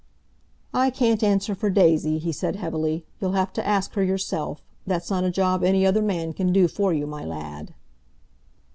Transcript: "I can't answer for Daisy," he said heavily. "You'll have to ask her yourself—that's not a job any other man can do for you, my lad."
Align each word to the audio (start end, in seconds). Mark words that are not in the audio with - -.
"I 0.73 0.89
can't 0.89 1.21
answer 1.21 1.53
for 1.53 1.69
Daisy," 1.69 2.17
he 2.17 2.31
said 2.31 2.55
heavily. 2.55 3.05
"You'll 3.19 3.33
have 3.33 3.53
to 3.53 3.67
ask 3.67 3.93
her 3.93 4.01
yourself—that's 4.03 5.11
not 5.11 5.23
a 5.25 5.29
job 5.29 5.63
any 5.63 5.85
other 5.85 6.01
man 6.01 6.33
can 6.33 6.51
do 6.51 6.67
for 6.67 6.91
you, 6.91 7.05
my 7.05 7.23
lad." 7.23 7.75